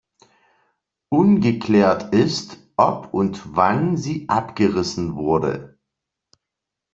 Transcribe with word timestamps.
Ungeklärt 1.09 2.11
ist, 2.11 2.57
ob 2.75 3.13
und 3.13 3.55
wann 3.55 3.97
sie 3.97 4.27
abgerissen 4.29 5.15
wurde. 5.15 5.77